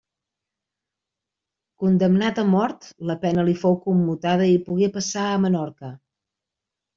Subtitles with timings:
[1.83, 5.93] Condemnat a mort, la pena li fou commutada i pogué passar a Menorca.